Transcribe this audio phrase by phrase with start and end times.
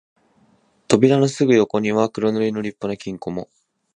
[0.87, 3.51] 扉のすぐ横には黒塗りの立派な金庫も、